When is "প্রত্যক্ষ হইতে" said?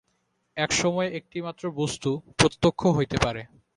2.37-3.17